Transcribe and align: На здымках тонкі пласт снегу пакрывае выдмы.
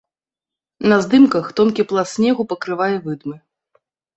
На 0.91 0.97
здымках 1.03 1.45
тонкі 1.61 1.87
пласт 1.91 2.17
снегу 2.21 2.49
пакрывае 2.55 2.91
выдмы. 3.07 3.37